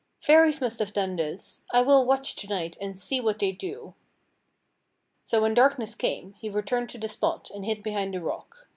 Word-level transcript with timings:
"Fairies 0.19 0.59
must 0.59 0.79
have 0.79 0.93
done 0.93 1.15
this! 1.15 1.61
I 1.71 1.83
will 1.83 2.03
watch 2.05 2.35
to 2.37 2.47
night 2.47 2.75
and 2.81 2.97
see 2.97 3.19
what 3.21 3.37
they 3.37 3.51
do." 3.51 3.93
So 5.25 5.43
when 5.43 5.53
darkness 5.53 5.93
came, 5.93 6.33
he 6.39 6.49
returned 6.49 6.89
to 6.89 6.97
the 6.97 7.07
spot, 7.07 7.51
and 7.53 7.63
hid 7.65 7.83
behind 7.83 8.15
a 8.15 8.19
rock. 8.19 8.67